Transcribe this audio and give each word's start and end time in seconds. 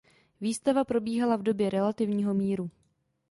Výstavba 0.41 0.83
probíhala 0.83 1.35
v 1.35 1.43
době 1.43 1.69
relativního 1.69 2.33
míru. 2.33 2.69